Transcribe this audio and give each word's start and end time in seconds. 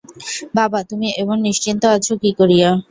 বাবা, 0.55 0.79
তুমি 0.89 1.07
এমন 1.21 1.37
নিশ্চিন্ত 1.47 1.83
আছ 1.95 2.07
কী 2.21 2.31
করিয়া? 2.39 2.69